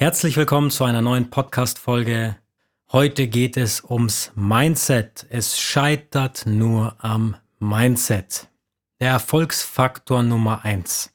Herzlich 0.00 0.36
willkommen 0.36 0.70
zu 0.70 0.84
einer 0.84 1.02
neuen 1.02 1.28
Podcast-Folge. 1.28 2.36
Heute 2.92 3.26
geht 3.26 3.56
es 3.56 3.82
ums 3.82 4.30
Mindset. 4.36 5.26
Es 5.28 5.58
scheitert 5.58 6.46
nur 6.46 6.94
am 7.04 7.34
Mindset. 7.58 8.46
Der 9.00 9.10
Erfolgsfaktor 9.10 10.22
Nummer 10.22 10.64
eins. 10.64 11.12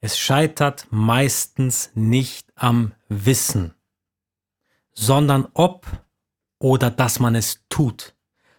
Es 0.00 0.18
scheitert 0.18 0.88
meistens 0.90 1.92
nicht 1.94 2.52
am 2.56 2.94
Wissen, 3.08 3.76
sondern 4.92 5.46
ob 5.54 5.86
oder 6.58 6.90
dass 6.90 7.20
man 7.20 7.36
es 7.36 7.64
tut. 7.68 8.16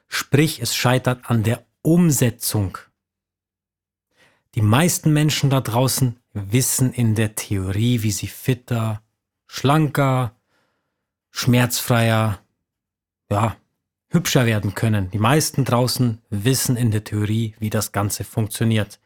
Sprich, 0.08 0.62
es 0.62 0.78
scheitert 0.78 1.30
an 1.30 1.44
der 1.44 1.66
Umsetzung. 1.82 2.78
Die 4.56 4.62
meisten 4.62 5.12
Menschen 5.12 5.50
da 5.50 5.60
draußen 5.60 6.23
wissen 6.34 6.92
in 6.92 7.16
der 7.16 7.36
Theorie, 7.36 8.04
wie 8.04 8.12
sie 8.12 8.28
fitter, 8.28 9.02
schlanker, 9.48 10.36
schmerzfreier, 11.32 12.40
ja, 13.30 13.56
hübscher 14.10 14.46
werden 14.46 14.76
können. 14.76 15.10
Die 15.12 15.20
meisten 15.20 15.66
draußen 15.66 16.22
wissen 16.30 16.76
in 16.76 16.92
der 16.92 17.04
Theorie, 17.04 17.56
wie 17.60 17.70
das 17.70 17.92
Ganze 17.92 18.24
funktioniert. 18.24 19.00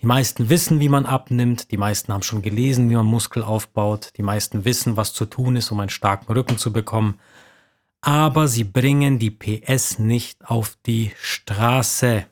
Die 0.00 0.06
meisten 0.06 0.50
wissen, 0.50 0.80
wie 0.80 0.90
man 0.90 1.06
abnimmt, 1.06 1.70
die 1.70 1.78
meisten 1.78 2.12
haben 2.12 2.22
schon 2.22 2.42
gelesen, 2.42 2.90
wie 2.90 2.94
man 2.96 3.06
Muskel 3.06 3.42
aufbaut, 3.42 4.12
die 4.16 4.22
meisten 4.22 4.66
wissen, 4.66 4.96
was 4.98 5.14
zu 5.14 5.24
tun 5.24 5.56
ist, 5.56 5.70
um 5.70 5.80
einen 5.80 5.88
starken 5.88 6.30
Rücken 6.32 6.58
zu 6.58 6.72
bekommen, 6.72 7.18
aber 8.02 8.48
sie 8.48 8.64
bringen 8.64 9.18
die 9.18 9.30
PS 9.30 9.98
nicht 9.98 10.44
auf 10.44 10.76
die 10.84 11.12
Straße. 11.22 12.26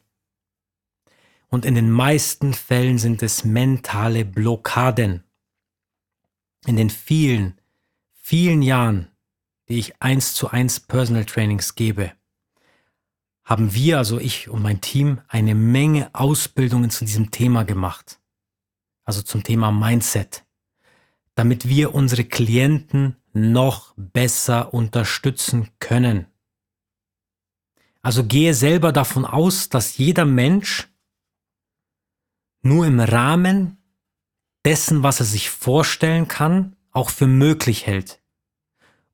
Und 1.53 1.67
in 1.67 1.75
den 1.75 1.91
meisten 1.91 2.55
Fällen 2.55 2.97
sind 2.97 3.23
es 3.23 3.45
mentale 3.45 4.25
Blockaden. 4.25 5.23
In 6.65 6.77
den 6.77 6.89
vielen, 6.89 7.61
vielen 8.15 8.63
Jahren, 8.63 9.09
die 9.69 9.79
ich 9.79 10.01
eins 10.01 10.33
zu 10.33 10.49
eins 10.49 10.81
Personal 10.81 11.27
Trainings 11.27 11.75
gebe, 11.75 12.13
haben 13.45 13.75
wir, 13.75 13.99
also 13.99 14.19
ich 14.19 14.49
und 14.49 14.63
mein 14.63 14.81
Team, 14.81 15.21
eine 15.29 15.55
Menge 15.55 16.09
Ausbildungen 16.15 16.89
zu 16.89 17.05
diesem 17.05 17.31
Thema 17.31 17.65
gemacht. 17.65 18.19
Also 19.05 19.21
zum 19.21 19.43
Thema 19.43 19.71
Mindset. 19.73 20.47
Damit 21.35 21.69
wir 21.69 21.95
unsere 21.95 22.25
Klienten 22.25 23.17
noch 23.35 23.93
besser 23.99 24.73
unterstützen 24.73 25.69
können. 25.81 26.29
Also 28.01 28.25
gehe 28.25 28.55
selber 28.55 28.91
davon 28.91 29.27
aus, 29.27 29.69
dass 29.69 29.99
jeder 29.99 30.25
Mensch 30.25 30.89
nur 32.63 32.87
im 32.87 33.01
Rahmen 33.01 33.79
dessen, 34.65 35.03
was 35.03 35.21
er 35.21 35.27
sich 35.27 35.51
vorstellen 35.51 36.29
kann, 36.29 36.77
auch 36.93 37.11
für 37.11 37.27
möglich 37.27 37.87
hält 37.87 38.23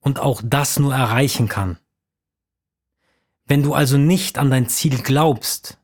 und 0.01 0.19
auch 0.19 0.43
das 0.45 0.79
nur 0.79 0.95
erreichen 0.95 1.49
kann. 1.49 1.79
Wenn 3.47 3.63
du 3.63 3.73
also 3.73 3.97
nicht 3.97 4.39
an 4.39 4.51
dein 4.51 4.69
Ziel 4.69 5.01
glaubst 5.03 5.79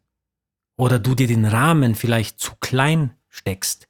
oder 0.77 0.99
du 0.99 1.15
dir 1.15 1.27
den 1.27 1.47
Rahmen 1.47 1.95
vielleicht 1.95 2.39
zu 2.39 2.53
klein 2.61 3.17
steckst, 3.31 3.89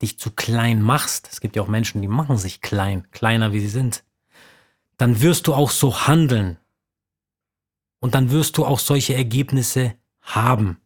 dich 0.00 0.18
zu 0.18 0.30
klein 0.30 0.80
machst, 0.80 1.28
es 1.32 1.40
gibt 1.40 1.56
ja 1.56 1.62
auch 1.62 1.68
Menschen, 1.68 2.02
die 2.02 2.08
machen 2.08 2.36
sich 2.36 2.60
klein, 2.60 3.10
kleiner 3.10 3.52
wie 3.52 3.60
sie 3.60 3.68
sind, 3.68 4.04
dann 4.96 5.20
wirst 5.20 5.46
du 5.46 5.54
auch 5.54 5.70
so 5.70 6.06
handeln. 6.06 6.58
Und 7.98 8.14
dann 8.14 8.30
wirst 8.30 8.58
du 8.58 8.64
auch 8.64 8.78
solche 8.78 9.14
Ergebnisse 9.14 9.94
haben. 10.20 10.78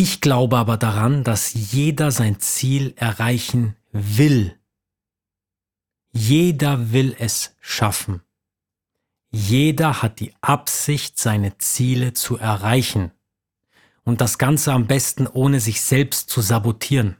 Ich 0.00 0.20
glaube 0.20 0.58
aber 0.58 0.76
daran, 0.76 1.24
dass 1.24 1.72
jeder 1.72 2.12
sein 2.12 2.38
Ziel 2.38 2.94
erreichen 2.94 3.74
will. 3.90 4.56
Jeder 6.12 6.92
will 6.92 7.16
es 7.18 7.56
schaffen. 7.58 8.22
Jeder 9.32 10.00
hat 10.00 10.20
die 10.20 10.32
Absicht, 10.40 11.18
seine 11.18 11.58
Ziele 11.58 12.12
zu 12.12 12.36
erreichen. 12.38 13.10
Und 14.04 14.20
das 14.20 14.38
Ganze 14.38 14.72
am 14.72 14.86
besten 14.86 15.26
ohne 15.26 15.58
sich 15.58 15.80
selbst 15.80 16.30
zu 16.30 16.42
sabotieren. 16.42 17.16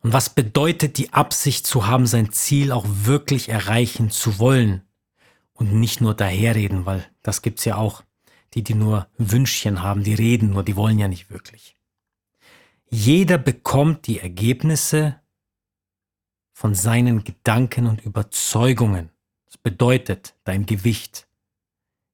Und 0.00 0.14
was 0.14 0.30
bedeutet 0.30 0.96
die 0.96 1.12
Absicht 1.12 1.66
zu 1.66 1.86
haben, 1.86 2.06
sein 2.06 2.32
Ziel 2.32 2.72
auch 2.72 2.86
wirklich 2.88 3.50
erreichen 3.50 4.10
zu 4.10 4.38
wollen? 4.38 4.88
Und 5.52 5.74
nicht 5.74 6.00
nur 6.00 6.14
daherreden, 6.14 6.86
weil 6.86 7.04
das 7.22 7.42
gibt's 7.42 7.66
ja 7.66 7.76
auch 7.76 8.02
die, 8.54 8.62
die 8.62 8.74
nur 8.74 9.08
Wünschchen 9.18 9.82
haben, 9.82 10.04
die 10.04 10.14
reden 10.14 10.50
nur, 10.50 10.62
die 10.62 10.76
wollen 10.76 10.98
ja 10.98 11.08
nicht 11.08 11.30
wirklich. 11.30 11.76
Jeder 12.90 13.38
bekommt 13.38 14.06
die 14.06 14.20
Ergebnisse 14.20 15.20
von 16.52 16.74
seinen 16.74 17.24
Gedanken 17.24 17.86
und 17.86 18.04
Überzeugungen. 18.04 19.10
Das 19.46 19.56
bedeutet 19.56 20.34
dein 20.44 20.66
Gewicht, 20.66 21.26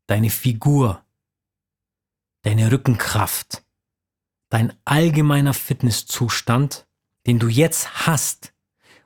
deine 0.06 0.30
Figur, 0.30 1.04
deine 2.42 2.70
Rückenkraft, 2.70 3.64
dein 4.48 4.72
allgemeiner 4.84 5.54
Fitnesszustand, 5.54 6.86
den 7.26 7.38
du 7.38 7.48
jetzt 7.48 8.06
hast 8.06 8.54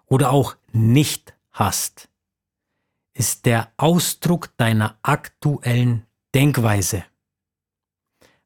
oder 0.07 0.31
auch 0.31 0.57
nicht 0.73 1.35
hast, 1.51 2.09
ist 3.15 3.47
der 3.47 3.73
Ausdruck 3.77 4.57
deiner 4.59 4.99
aktuellen 5.03 6.07
Denkweise. 6.35 7.05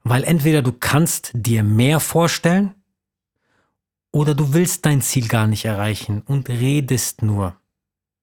Weil 0.08 0.22
entweder 0.22 0.62
du 0.62 0.70
kannst 0.70 1.32
dir 1.34 1.64
mehr 1.64 1.98
vorstellen 1.98 2.76
oder 4.12 4.36
du 4.36 4.54
willst 4.54 4.86
dein 4.86 5.02
Ziel 5.02 5.26
gar 5.26 5.48
nicht 5.48 5.64
erreichen 5.64 6.22
und 6.22 6.48
redest 6.48 7.22
nur. 7.22 7.60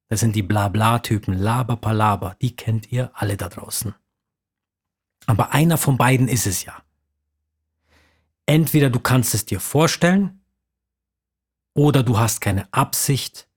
Das 0.08 0.22
sind 0.22 0.34
die 0.34 0.44
Blabla-Typen, 0.44 1.34
Laber 1.34 1.76
Palaber, 1.76 2.38
die 2.42 2.56
kennt 2.56 2.90
ihr 2.94 3.12
alle 3.14 3.36
da 3.36 3.50
draußen. 3.50 3.94
Aber 5.26 5.52
einer 5.52 5.78
von 5.78 5.98
beiden 5.98 6.30
ist 6.30 6.48
es 6.48 6.64
ja. 6.64 6.82
Entweder 8.46 8.90
du 8.90 9.02
kannst 9.02 9.34
es 9.34 9.44
dir 9.44 9.60
vorstellen 9.60 10.40
oder 11.74 12.02
du 12.02 12.18
hast 12.18 12.40
keine 12.40 12.72
Absicht 12.72 13.50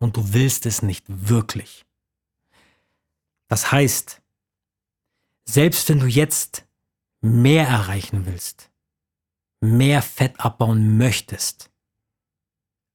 und 0.00 0.16
du 0.16 0.32
willst 0.32 0.66
es 0.66 0.82
nicht 0.82 1.04
wirklich. 1.06 1.86
Das 3.46 3.70
heißt, 3.70 4.20
selbst 5.44 5.88
wenn 5.88 6.00
du 6.00 6.06
jetzt 6.06 6.64
mehr 7.20 7.66
erreichen 7.66 8.26
willst, 8.26 8.70
mehr 9.60 10.02
Fett 10.02 10.38
abbauen 10.40 10.96
möchtest, 10.96 11.70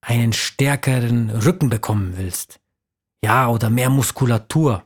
einen 0.02 0.34
stärkeren 0.34 1.30
Rücken 1.30 1.70
bekommen 1.70 2.18
willst, 2.18 2.60
ja, 3.24 3.48
oder 3.48 3.70
mehr 3.70 3.90
Muskulatur, 3.90 4.86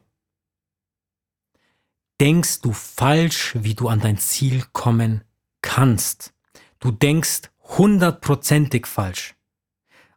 denkst 2.19 2.61
du 2.61 2.73
falsch, 2.73 3.55
wie 3.59 3.75
du 3.75 3.87
an 3.87 3.99
dein 3.99 4.17
Ziel 4.17 4.63
kommen 4.73 5.23
kannst. 5.61 6.33
Du 6.79 6.91
denkst 6.91 7.49
hundertprozentig 7.61 8.85
falsch. 8.85 9.35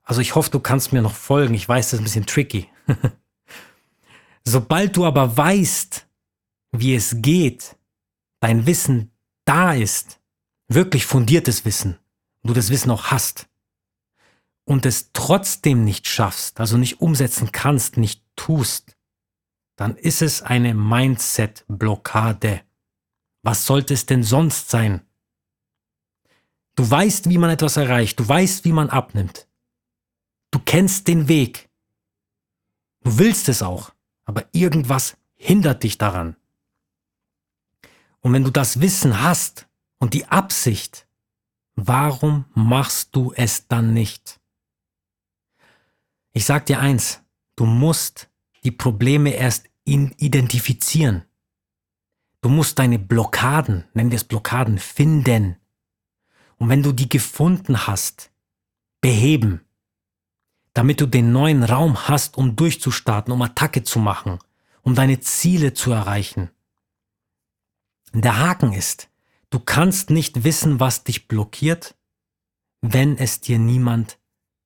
Also 0.02 0.20
ich 0.20 0.34
hoffe, 0.34 0.50
du 0.50 0.60
kannst 0.60 0.92
mir 0.92 1.02
noch 1.02 1.14
folgen. 1.14 1.54
Ich 1.54 1.68
weiß, 1.68 1.90
das 1.90 1.94
ist 1.94 2.00
ein 2.00 2.04
bisschen 2.04 2.26
tricky. 2.26 2.68
Sobald 4.44 4.96
du 4.96 5.04
aber 5.06 5.36
weißt, 5.36 6.06
wie 6.72 6.94
es 6.94 7.16
geht, 7.18 7.76
dein 8.40 8.66
Wissen 8.66 9.12
da 9.50 9.72
ist, 9.72 10.20
wirklich 10.68 11.06
fundiertes 11.06 11.64
Wissen, 11.64 11.98
du 12.44 12.54
das 12.54 12.70
Wissen 12.70 12.92
auch 12.92 13.06
hast, 13.06 13.48
und 14.64 14.86
es 14.86 15.10
trotzdem 15.12 15.84
nicht 15.84 16.06
schaffst, 16.06 16.60
also 16.60 16.76
nicht 16.76 17.00
umsetzen 17.00 17.50
kannst, 17.50 17.96
nicht 17.96 18.22
tust, 18.36 18.96
dann 19.74 19.96
ist 19.96 20.22
es 20.22 20.42
eine 20.42 20.72
Mindset-Blockade. 20.74 22.60
Was 23.42 23.66
sollte 23.66 23.92
es 23.92 24.06
denn 24.06 24.22
sonst 24.22 24.70
sein? 24.70 25.04
Du 26.76 26.88
weißt, 26.88 27.28
wie 27.28 27.38
man 27.38 27.50
etwas 27.50 27.76
erreicht, 27.76 28.20
du 28.20 28.28
weißt, 28.28 28.64
wie 28.64 28.72
man 28.72 28.88
abnimmt. 28.88 29.48
Du 30.52 30.60
kennst 30.60 31.08
den 31.08 31.26
Weg. 31.26 31.68
Du 33.02 33.18
willst 33.18 33.48
es 33.48 33.64
auch, 33.64 33.92
aber 34.24 34.44
irgendwas 34.52 35.16
hindert 35.34 35.82
dich 35.82 35.98
daran. 35.98 36.36
Und 38.20 38.32
wenn 38.32 38.44
du 38.44 38.50
das 38.50 38.80
Wissen 38.80 39.22
hast 39.22 39.68
und 39.98 40.14
die 40.14 40.26
Absicht, 40.26 41.06
warum 41.74 42.44
machst 42.54 43.16
du 43.16 43.32
es 43.34 43.66
dann 43.66 43.94
nicht? 43.94 44.40
Ich 46.32 46.44
sag 46.44 46.66
dir 46.66 46.80
eins, 46.80 47.22
du 47.56 47.66
musst 47.66 48.30
die 48.62 48.70
Probleme 48.70 49.30
erst 49.30 49.66
identifizieren. 49.84 51.24
Du 52.42 52.48
musst 52.48 52.78
deine 52.78 52.98
Blockaden, 52.98 53.84
nennen 53.94 54.10
wir 54.10 54.16
es 54.16 54.24
Blockaden, 54.24 54.78
finden. 54.78 55.56
Und 56.56 56.68
wenn 56.68 56.82
du 56.82 56.92
die 56.92 57.08
gefunden 57.08 57.86
hast, 57.86 58.30
beheben, 59.00 59.62
damit 60.74 61.00
du 61.00 61.06
den 61.06 61.32
neuen 61.32 61.64
Raum 61.64 62.08
hast, 62.08 62.36
um 62.36 62.54
durchzustarten, 62.54 63.32
um 63.32 63.42
Attacke 63.42 63.82
zu 63.82 63.98
machen, 63.98 64.38
um 64.82 64.94
deine 64.94 65.20
Ziele 65.20 65.74
zu 65.74 65.90
erreichen. 65.90 66.50
Der 68.12 68.38
Haken 68.38 68.72
ist, 68.72 69.08
du 69.50 69.60
kannst 69.60 70.10
nicht 70.10 70.42
wissen, 70.42 70.80
was 70.80 71.04
dich 71.04 71.28
blockiert, 71.28 71.94
wenn 72.80 73.16
es 73.16 73.40
dir 73.40 73.58
niemand 73.58 74.18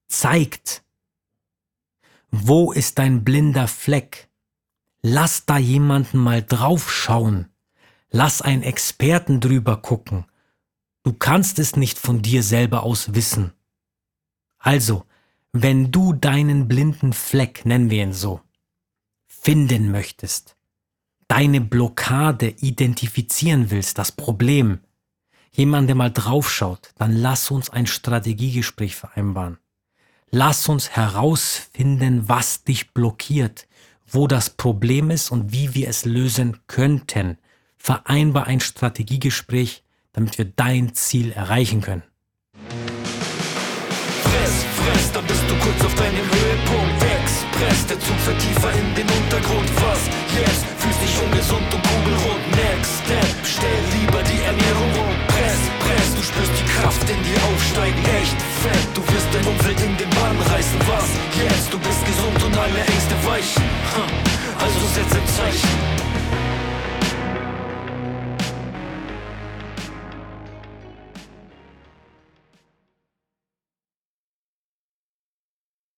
zeigt. 0.09 0.83
Wo 2.31 2.73
ist 2.73 2.99
dein 2.99 3.23
blinder 3.23 3.69
Fleck? 3.69 4.29
Lass 5.03 5.45
da 5.45 5.59
jemanden 5.59 6.19
mal 6.19 6.43
draufschauen. 6.43 7.51
Lass 8.11 8.41
einen 8.41 8.63
Experten 8.63 9.41
drüber 9.41 9.77
gucken. 9.77 10.25
Du 11.03 11.13
kannst 11.13 11.59
es 11.59 11.77
nicht 11.77 11.99
von 11.99 12.23
dir 12.23 12.43
selber 12.43 12.83
aus 12.83 13.15
wissen. 13.15 13.53
Also, 14.59 15.05
wenn 15.53 15.93
du 15.93 16.15
deinen 16.15 16.67
blinden 16.67 17.13
Fleck, 17.13 17.67
nennen 17.67 17.91
wir 17.91 18.03
ihn 18.03 18.15
so, 18.15 18.41
finden 19.27 19.91
möchtest, 19.91 20.54
deine 21.29 21.61
Blockade 21.61 22.49
identifizieren 22.61 23.71
willst, 23.71 23.99
das 23.99 24.13
Problem, 24.13 24.81
jemand, 25.53 25.89
der 25.89 25.97
mal 25.97 26.11
draufschaut, 26.11 26.93
dann 26.99 27.13
lass 27.13 27.51
uns 27.51 27.71
ein 27.71 27.87
Strategiegespräch 27.87 28.97
vereinbaren. 28.97 29.59
Lass 30.31 30.69
uns 30.69 30.91
herausfinden, 30.91 32.29
was 32.29 32.65
dich 32.65 32.93
blockiert, 32.93 33.69
wo 34.07 34.27
das 34.27 34.51
Problem 34.51 35.11
ist 35.11 35.31
und 35.31 35.53
wie 35.53 35.75
wir 35.75 35.89
es 35.89 36.05
lösen 36.05 36.59
könnten. 36.67 37.39
Vereinbar 37.77 38.47
ein 38.47 38.61
Strategiegespräch, 38.61 39.85
damit 40.13 40.39
wir 40.39 40.47
dein 40.47 40.95
Ziel 40.95 41.33
erreichen 41.33 41.81
können 41.81 42.03
fress, 44.85 45.13
dann 45.13 45.27
bist 45.27 45.43
du 45.49 45.55
kurz 45.57 45.85
auf 45.85 45.95
deinem 45.95 46.27
Höhepunkt. 46.31 47.03
Express, 47.03 47.87
der 47.87 48.01
Zug 48.01 48.17
fährt 48.21 48.41
tiefer 48.41 48.73
in 48.73 48.95
den 48.95 49.09
Untergrund. 49.09 49.71
Was 49.77 50.01
jetzt? 50.39 50.64
Ungesund 51.45 51.75
und 51.75 51.83
kugelrund. 51.83 52.45
Next 52.57 53.05
Step, 53.05 53.37
stell 53.45 53.81
lieber 54.01 54.23
die 54.23 54.41
Ernährung 54.45 54.91
um. 55.05 55.15
Press, 55.29 55.61
press, 55.85 56.15
du 56.17 56.23
spürst 56.23 56.53
die 56.57 56.69
Kraft 56.73 57.05
in 57.11 57.21
dir 57.23 57.37
aufsteigen. 57.53 58.01
Echt 58.17 58.41
fett, 58.65 58.89
du 58.95 59.03
wirst 59.03 59.29
dein 59.33 59.45
Umfeld 59.45 59.79
in 59.81 59.97
den 59.97 60.09
Bann 60.11 60.37
reißen. 60.53 60.79
Was 60.89 61.09
jetzt? 61.37 61.73
Du 61.73 61.79
bist 61.79 62.01
gesund 62.07 62.43
und 62.45 62.57
alle 62.57 62.81
Ängste 62.81 63.15
weichen. 63.29 63.63
Also 64.57 64.81
setz 64.95 65.13
ein 65.13 65.27
Zeichen. 65.37 65.69